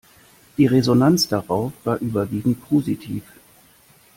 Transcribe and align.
Die 0.57 0.65
Resonanz 0.65 1.27
darauf 1.27 1.73
war 1.83 1.99
überwiegend 1.99 2.67
positiv. 2.67 3.21